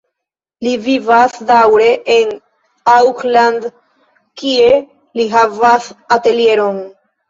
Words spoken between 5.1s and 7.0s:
li havas atelieron.